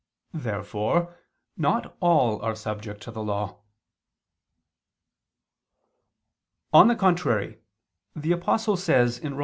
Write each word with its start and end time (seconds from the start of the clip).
Therefore 0.33 1.15
not 1.57 1.95
all 1.99 2.41
are 2.41 2.55
subject 2.55 3.01
to 3.03 3.11
the 3.11 3.21
law. 3.21 3.59
On 6.73 6.87
the 6.87 6.95
contrary, 6.95 7.59
The 8.15 8.31
Apostle 8.31 8.77
says 8.77 9.21
(Rom. 9.23 9.39